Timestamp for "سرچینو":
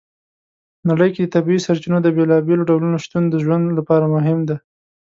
1.65-1.97